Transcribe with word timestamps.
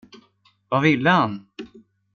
Vad 0.69 0.81
ville 0.81 1.07
han? 1.09 1.47